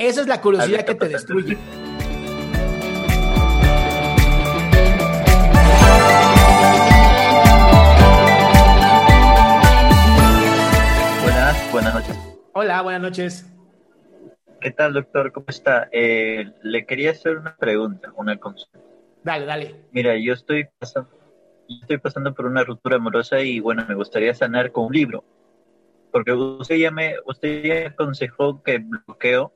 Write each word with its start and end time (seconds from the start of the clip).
Esa 0.00 0.22
es 0.22 0.28
la 0.28 0.40
curiosidad 0.40 0.86
que 0.86 0.94
te 0.94 1.08
destruye. 1.08 1.58
Buenas, 11.22 11.70
buenas 11.70 11.94
noches. 11.94 12.18
Hola, 12.54 12.80
buenas 12.80 13.02
noches. 13.02 13.52
¿Qué 14.62 14.70
tal, 14.70 14.94
doctor? 14.94 15.32
¿Cómo 15.32 15.44
está? 15.48 15.90
Eh, 15.92 16.50
le 16.62 16.86
quería 16.86 17.10
hacer 17.10 17.36
una 17.36 17.54
pregunta, 17.56 18.10
una 18.16 18.38
consulta. 18.38 18.78
Dale, 19.22 19.44
dale. 19.44 19.84
Mira, 19.92 20.16
yo 20.16 20.32
estoy 20.32 20.66
pasando, 20.78 21.10
estoy 21.68 21.98
pasando 21.98 22.32
por 22.32 22.46
una 22.46 22.64
ruptura 22.64 22.96
amorosa 22.96 23.42
y 23.42 23.60
bueno, 23.60 23.84
me 23.86 23.94
gustaría 23.94 24.32
sanar 24.32 24.72
con 24.72 24.86
un 24.86 24.94
libro. 24.94 25.24
Porque 26.10 26.32
usted 26.32 26.76
ya 26.76 26.90
me, 26.90 27.16
usted 27.26 27.62
ya 27.62 27.74
me 27.74 27.86
aconsejó 27.88 28.62
que 28.62 28.78
bloqueo 28.78 29.52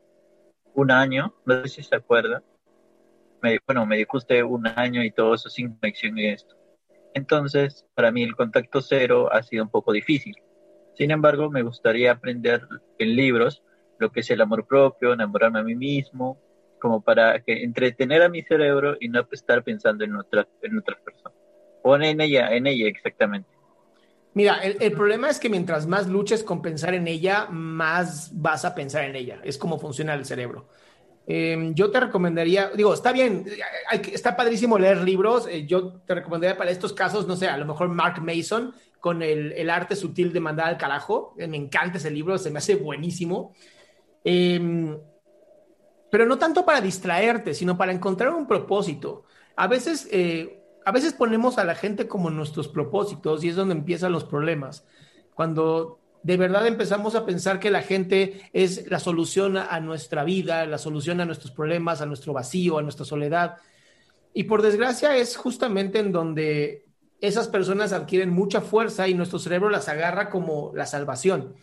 un 0.74 0.90
año, 0.90 1.34
no 1.44 1.62
sé 1.62 1.68
si 1.68 1.82
se 1.82 1.96
acuerda. 1.96 2.42
Me, 3.42 3.58
bueno, 3.66 3.86
me 3.86 3.96
dijo 3.96 4.16
usted 4.16 4.42
un 4.42 4.66
año 4.66 5.02
y 5.02 5.10
todo 5.10 5.34
eso 5.34 5.48
sin 5.48 5.76
conexión 5.76 6.18
y 6.18 6.28
esto. 6.28 6.56
Entonces, 7.14 7.86
para 7.94 8.10
mí 8.10 8.22
el 8.22 8.34
contacto 8.34 8.80
cero 8.80 9.28
ha 9.32 9.42
sido 9.42 9.64
un 9.64 9.70
poco 9.70 9.92
difícil. 9.92 10.34
Sin 10.94 11.10
embargo, 11.10 11.50
me 11.50 11.62
gustaría 11.62 12.12
aprender 12.12 12.66
en 12.98 13.16
libros 13.16 13.62
lo 13.98 14.10
que 14.10 14.20
es 14.20 14.30
el 14.30 14.40
amor 14.40 14.66
propio, 14.66 15.12
enamorarme 15.12 15.60
a 15.60 15.62
mí 15.62 15.74
mismo, 15.74 16.38
como 16.80 17.02
para 17.02 17.40
que 17.40 17.62
entretener 17.62 18.22
a 18.22 18.28
mi 18.28 18.42
cerebro 18.42 18.96
y 19.00 19.08
no 19.08 19.26
estar 19.30 19.62
pensando 19.62 20.04
en 20.04 20.16
otra, 20.16 20.46
en 20.62 20.78
otras 20.78 21.00
personas. 21.00 21.38
O 21.82 21.96
en 21.96 22.20
ella, 22.20 22.54
en 22.54 22.66
ella 22.66 22.88
exactamente. 22.88 23.53
Mira, 24.34 24.58
el, 24.58 24.76
el, 24.80 24.92
problema 24.92 25.30
es 25.30 25.38
que 25.38 25.48
mientras 25.48 25.86
más 25.86 26.08
luches 26.08 26.42
con 26.42 26.60
pensar 26.60 26.92
en 26.94 27.06
ella, 27.06 27.46
más 27.50 28.30
vas 28.32 28.64
a 28.64 28.74
pensar 28.74 29.04
en 29.04 29.16
ella. 29.16 29.40
Es 29.44 29.56
como 29.58 29.78
funciona 29.78 30.14
el 30.14 30.24
cerebro. 30.24 30.68
Eh, 31.26 31.70
yo 31.74 31.90
te 31.90 32.00
recomendaría, 32.00 32.70
digo, 32.76 32.92
está 32.92 33.12
bien, 33.12 33.46
está 34.12 34.36
padrísimo 34.36 34.78
leer 34.78 34.98
libros. 34.98 35.46
Eh, 35.48 35.66
yo 35.66 36.00
te 36.00 36.14
recomendaría 36.14 36.56
para 36.56 36.70
estos 36.70 36.92
casos, 36.92 37.26
no 37.26 37.36
sé, 37.36 37.48
a 37.48 37.56
lo 37.56 37.64
mejor 37.64 37.88
Mark 37.88 38.20
Mason 38.22 38.74
con 39.00 39.22
el, 39.22 39.52
el 39.52 39.70
arte 39.70 39.96
sutil 39.96 40.32
de 40.32 40.40
mandar 40.40 40.68
al 40.68 40.78
carajo. 40.78 41.34
Eh, 41.38 41.46
me 41.46 41.56
encanta 41.56 41.98
ese 41.98 42.10
libro, 42.10 42.36
se 42.36 42.50
me 42.50 42.58
hace 42.58 42.74
buenísimo. 42.74 43.54
Eh, 44.24 44.98
pero 46.14 46.26
no 46.26 46.38
tanto 46.38 46.64
para 46.64 46.80
distraerte, 46.80 47.54
sino 47.54 47.76
para 47.76 47.90
encontrar 47.90 48.32
un 48.32 48.46
propósito. 48.46 49.24
A 49.56 49.66
veces, 49.66 50.08
eh, 50.12 50.63
a 50.84 50.92
veces 50.92 51.12
ponemos 51.14 51.58
a 51.58 51.64
la 51.64 51.74
gente 51.74 52.06
como 52.06 52.30
nuestros 52.30 52.68
propósitos 52.68 53.42
y 53.42 53.48
es 53.48 53.56
donde 53.56 53.74
empiezan 53.74 54.12
los 54.12 54.24
problemas. 54.24 54.84
Cuando 55.34 55.98
de 56.22 56.36
verdad 56.36 56.66
empezamos 56.66 57.14
a 57.14 57.26
pensar 57.26 57.60
que 57.60 57.70
la 57.70 57.82
gente 57.82 58.50
es 58.52 58.90
la 58.90 58.98
solución 58.98 59.56
a 59.56 59.78
nuestra 59.80 60.24
vida, 60.24 60.64
la 60.66 60.78
solución 60.78 61.20
a 61.20 61.26
nuestros 61.26 61.52
problemas, 61.52 62.00
a 62.00 62.06
nuestro 62.06 62.32
vacío, 62.32 62.78
a 62.78 62.82
nuestra 62.82 63.04
soledad. 63.04 63.56
Y 64.32 64.44
por 64.44 64.62
desgracia 64.62 65.16
es 65.16 65.36
justamente 65.36 65.98
en 65.98 66.12
donde 66.12 66.84
esas 67.20 67.48
personas 67.48 67.92
adquieren 67.92 68.30
mucha 68.30 68.60
fuerza 68.60 69.06
y 69.08 69.14
nuestro 69.14 69.38
cerebro 69.38 69.70
las 69.70 69.88
agarra 69.88 70.30
como 70.30 70.72
la 70.74 70.86
salvación. 70.86 71.54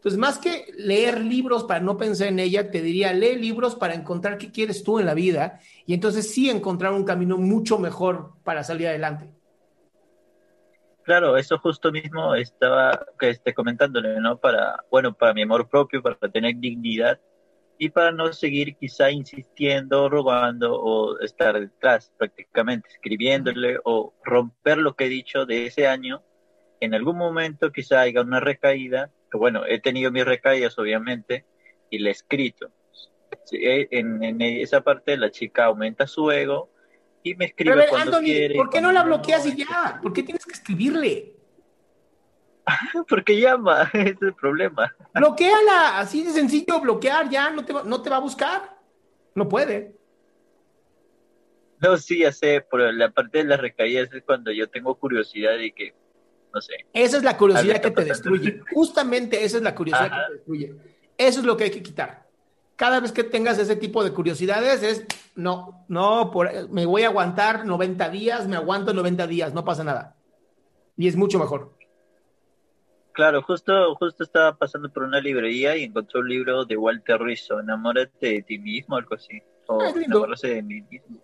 Entonces, 0.00 0.18
más 0.18 0.38
que 0.38 0.72
leer 0.78 1.20
libros 1.20 1.64
para 1.64 1.80
no 1.80 1.98
pensar 1.98 2.28
en 2.28 2.38
ella, 2.38 2.70
te 2.70 2.80
diría, 2.80 3.12
lee 3.12 3.36
libros 3.36 3.74
para 3.74 3.92
encontrar 3.92 4.38
qué 4.38 4.50
quieres 4.50 4.82
tú 4.82 4.98
en 4.98 5.04
la 5.04 5.12
vida 5.12 5.60
y 5.84 5.92
entonces 5.92 6.32
sí 6.32 6.48
encontrar 6.48 6.94
un 6.94 7.04
camino 7.04 7.36
mucho 7.36 7.78
mejor 7.78 8.32
para 8.42 8.64
salir 8.64 8.88
adelante. 8.88 9.28
Claro, 11.02 11.36
eso 11.36 11.58
justo 11.58 11.92
mismo 11.92 12.34
estaba 12.34 13.04
que 13.18 13.28
esté 13.28 13.52
comentándole, 13.52 14.18
¿no? 14.20 14.38
Para, 14.38 14.82
bueno, 14.90 15.12
para 15.12 15.34
mi 15.34 15.42
amor 15.42 15.68
propio, 15.68 16.00
para 16.00 16.16
tener 16.16 16.56
dignidad 16.56 17.20
y 17.76 17.90
para 17.90 18.10
no 18.10 18.32
seguir 18.32 18.76
quizá 18.76 19.10
insistiendo, 19.10 20.08
robando 20.08 20.80
o 20.80 21.18
estar 21.18 21.60
detrás 21.60 22.10
prácticamente, 22.16 22.88
escribiéndole 22.88 23.76
o 23.84 24.14
romper 24.24 24.78
lo 24.78 24.96
que 24.96 25.04
he 25.04 25.08
dicho 25.10 25.44
de 25.44 25.66
ese 25.66 25.86
año. 25.86 26.22
En 26.80 26.94
algún 26.94 27.18
momento 27.18 27.70
quizá 27.70 28.00
haya 28.00 28.22
una 28.22 28.40
recaída 28.40 29.10
bueno, 29.38 29.64
he 29.66 29.80
tenido 29.80 30.10
mis 30.10 30.24
recaídas 30.24 30.78
obviamente 30.78 31.44
y 31.90 31.98
le 31.98 32.10
he 32.10 32.12
escrito. 32.12 32.70
En, 33.52 34.22
en, 34.22 34.40
esa 34.42 34.82
parte 34.82 35.16
la 35.16 35.30
chica 35.30 35.66
aumenta 35.66 36.06
su 36.06 36.30
ego 36.30 36.70
y 37.22 37.34
me 37.34 37.46
escribe 37.46 37.76
Pero, 37.76 37.88
cuando 37.88 38.16
Anthony, 38.16 38.24
quiere. 38.24 38.54
¿Por 38.54 38.70
qué 38.70 38.80
no 38.80 38.92
la 38.92 39.02
bloqueas 39.02 39.46
y 39.46 39.56
ya? 39.56 39.98
¿Por 40.02 40.12
qué 40.12 40.22
tienes 40.22 40.44
que 40.44 40.52
escribirle? 40.52 41.34
Porque 43.08 43.40
llama, 43.40 43.82
ese 43.92 44.10
es 44.10 44.22
el 44.22 44.34
problema. 44.34 44.94
Bloquéala, 45.14 45.98
así 45.98 46.24
de 46.24 46.30
sencillo, 46.30 46.80
bloquear 46.80 47.28
ya, 47.28 47.50
no 47.50 47.64
te, 47.64 47.72
va, 47.72 47.82
no 47.84 48.02
te 48.02 48.10
va 48.10 48.16
a 48.16 48.20
buscar. 48.20 48.78
No 49.34 49.48
puede. 49.48 49.94
No, 51.80 51.96
sí, 51.96 52.18
ya 52.18 52.32
sé, 52.32 52.64
pero 52.70 52.92
la 52.92 53.10
parte 53.10 53.38
de 53.38 53.44
las 53.44 53.60
recaídas 53.60 54.12
es 54.12 54.22
cuando 54.22 54.52
yo 54.52 54.68
tengo 54.68 54.94
curiosidad 54.96 55.58
y 55.58 55.72
que 55.72 55.94
no 56.52 56.60
sé. 56.60 56.86
Esa 56.92 57.16
es 57.16 57.22
la 57.22 57.36
curiosidad 57.36 57.80
que 57.80 57.90
te 57.90 58.04
destruye. 58.04 58.60
Justamente 58.72 59.44
esa 59.44 59.58
es 59.58 59.62
la 59.62 59.74
curiosidad 59.74 60.06
Ajá. 60.06 60.16
que 60.16 60.26
te 60.26 60.32
destruye. 60.34 60.74
Eso 61.16 61.40
es 61.40 61.46
lo 61.46 61.56
que 61.56 61.64
hay 61.64 61.70
que 61.70 61.82
quitar. 61.82 62.26
Cada 62.76 63.00
vez 63.00 63.12
que 63.12 63.24
tengas 63.24 63.58
ese 63.58 63.76
tipo 63.76 64.02
de 64.02 64.12
curiosidades 64.12 64.82
es, 64.82 65.04
no, 65.34 65.84
no, 65.88 66.30
por, 66.30 66.70
me 66.70 66.86
voy 66.86 67.02
a 67.02 67.08
aguantar 67.08 67.66
90 67.66 68.08
días, 68.08 68.48
me 68.48 68.56
aguanto 68.56 68.94
90 68.94 69.26
días, 69.26 69.52
no 69.52 69.64
pasa 69.64 69.84
nada. 69.84 70.16
Y 70.96 71.06
es 71.06 71.16
mucho 71.16 71.38
mejor. 71.38 71.74
Claro, 73.12 73.42
justo, 73.42 73.94
justo 73.96 74.24
estaba 74.24 74.56
pasando 74.56 74.90
por 74.90 75.02
una 75.02 75.20
librería 75.20 75.76
y 75.76 75.84
encontré 75.84 76.20
un 76.20 76.28
libro 76.28 76.64
de 76.64 76.76
Walter 76.76 77.20
Rizzo, 77.20 77.60
Enamórate 77.60 78.26
de 78.26 78.42
ti 78.42 78.58
mismo, 78.58 78.96
algo 78.96 79.14
así. 79.14 79.42
O 79.66 79.82
es 79.82 79.94
lindo. 79.94 80.26
de 80.42 80.62
mí 80.62 80.80
mismo. 80.80 81.18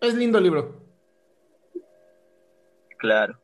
Es 0.00 0.14
lindo 0.14 0.38
el 0.38 0.44
libro. 0.44 0.82
Claro 2.98 3.38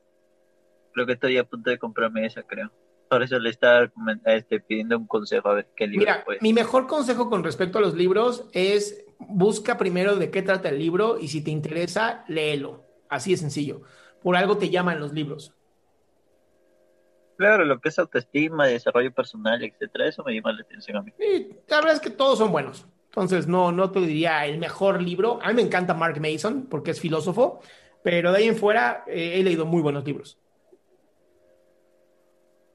creo 0.94 1.06
que 1.06 1.12
estoy 1.12 1.36
a 1.36 1.44
punto 1.44 1.70
de 1.70 1.78
comprarme 1.78 2.24
esa, 2.24 2.42
creo. 2.42 2.72
Por 3.10 3.22
eso 3.22 3.38
le 3.38 3.50
estaba 3.50 3.90
este, 4.24 4.60
pidiendo 4.60 4.96
un 4.96 5.06
consejo 5.06 5.48
a 5.50 5.54
ver 5.54 5.68
qué 5.76 5.86
libro. 5.86 6.06
Mira, 6.06 6.22
pues. 6.24 6.40
mi 6.40 6.52
mejor 6.54 6.86
consejo 6.86 7.28
con 7.28 7.44
respecto 7.44 7.78
a 7.78 7.82
los 7.82 7.94
libros 7.94 8.48
es 8.52 9.04
busca 9.18 9.76
primero 9.76 10.16
de 10.16 10.30
qué 10.30 10.42
trata 10.42 10.70
el 10.70 10.78
libro 10.78 11.18
y 11.20 11.28
si 11.28 11.42
te 11.44 11.50
interesa, 11.50 12.24
léelo. 12.28 12.84
Así 13.08 13.32
de 13.32 13.36
sencillo. 13.36 13.82
Por 14.22 14.36
algo 14.36 14.56
te 14.56 14.70
llaman 14.70 15.00
los 15.00 15.12
libros. 15.12 15.54
Claro, 17.36 17.64
lo 17.64 17.80
que 17.80 17.88
es 17.88 17.98
autoestima, 17.98 18.66
desarrollo 18.66 19.12
personal, 19.12 19.62
etcétera, 19.62 20.08
eso 20.08 20.22
me 20.24 20.34
llama 20.34 20.52
la 20.52 20.62
atención 20.62 20.96
a 20.96 21.02
mí. 21.02 21.12
Y 21.18 21.56
la 21.68 21.76
verdad 21.76 21.94
es 21.94 22.00
que 22.00 22.10
todos 22.10 22.38
son 22.38 22.52
buenos. 22.52 22.86
Entonces, 23.06 23.46
no, 23.46 23.70
no 23.70 23.90
te 23.90 24.00
diría 24.00 24.46
el 24.46 24.58
mejor 24.58 25.02
libro. 25.02 25.38
A 25.42 25.48
mí 25.48 25.54
me 25.54 25.62
encanta 25.62 25.94
Mark 25.94 26.20
Mason 26.20 26.66
porque 26.68 26.92
es 26.92 27.00
filósofo, 27.00 27.60
pero 28.02 28.32
de 28.32 28.38
ahí 28.38 28.48
en 28.48 28.56
fuera 28.56 29.04
eh, 29.06 29.34
he 29.34 29.42
leído 29.42 29.66
muy 29.66 29.82
buenos 29.82 30.04
libros. 30.04 30.38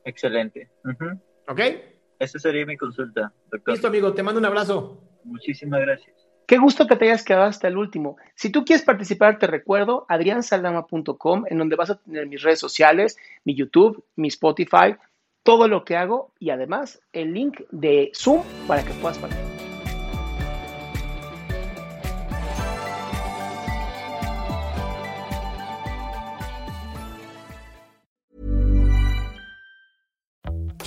Excelente. 0.03 0.69
¿Ok? 1.47 1.59
Esa 2.19 2.39
sería 2.39 2.65
mi 2.65 2.77
consulta, 2.77 3.33
doctor. 3.51 3.73
Listo, 3.73 3.87
amigo. 3.87 4.13
Te 4.13 4.23
mando 4.23 4.39
un 4.39 4.45
abrazo. 4.45 5.01
Muchísimas 5.23 5.81
gracias. 5.81 6.15
Qué 6.45 6.57
gusto 6.57 6.87
que 6.87 6.95
te 6.95 7.05
hayas 7.05 7.23
quedado 7.23 7.45
hasta 7.45 7.67
el 7.67 7.77
último. 7.77 8.17
Si 8.33 8.51
tú 8.51 8.65
quieres 8.65 8.83
participar, 8.83 9.37
te 9.37 9.45
recuerdo 9.45 10.05
adriansaldama.com, 10.09 11.45
en 11.47 11.57
donde 11.59 11.75
vas 11.75 11.91
a 11.91 11.99
tener 11.99 12.25
mis 12.25 12.41
redes 12.41 12.59
sociales, 12.59 13.17
mi 13.45 13.55
YouTube, 13.55 14.03
mi 14.15 14.29
Spotify, 14.29 14.95
todo 15.43 15.67
lo 15.67 15.85
que 15.85 15.95
hago 15.95 16.33
y 16.39 16.49
además 16.49 17.01
el 17.13 17.33
link 17.33 17.61
de 17.71 18.11
Zoom 18.15 18.41
para 18.67 18.83
que 18.83 18.93
puedas 18.93 19.19
participar. 19.19 19.48